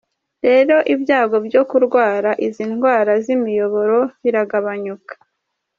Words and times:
Rero 0.45 0.75
ibyago 0.93 1.37
byo 1.47 1.61
kurwara 1.69 2.29
izi 2.45 2.63
ndwara 2.71 3.11
z’imiyoboro 3.23 3.97
biragabanyuka. 4.23 5.13